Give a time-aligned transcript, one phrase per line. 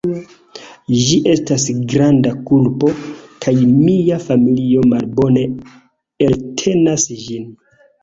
[1.01, 2.91] Ĝi estas granda kulpo,
[3.47, 5.47] kaj mia familio malbone
[6.31, 7.51] eltenas ĝin.